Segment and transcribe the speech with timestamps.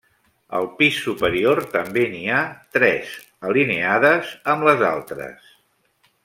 [0.59, 2.39] Al pis superior també n'hi ha
[2.79, 3.13] tres,
[3.51, 5.55] alineades amb les altres.